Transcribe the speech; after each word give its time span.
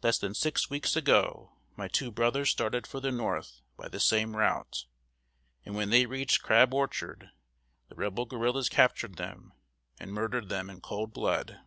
Less 0.00 0.16
than 0.20 0.32
six 0.32 0.70
weeks 0.70 0.94
ago, 0.94 1.58
my 1.74 1.88
two 1.88 2.12
brothers 2.12 2.50
started 2.50 2.86
for 2.86 3.00
the 3.00 3.10
North 3.10 3.62
by 3.76 3.88
the 3.88 3.98
same 3.98 4.36
route; 4.36 4.86
and 5.64 5.74
when 5.74 5.90
they 5.90 6.06
reached 6.06 6.40
Crab 6.40 6.72
Orchard, 6.72 7.30
the 7.88 7.96
Rebel 7.96 8.26
guerrillas 8.26 8.68
captured 8.68 9.16
them, 9.16 9.54
and 9.98 10.12
murdered 10.12 10.50
them 10.50 10.70
in 10.70 10.80
cold 10.80 11.12
blood." 11.12 11.58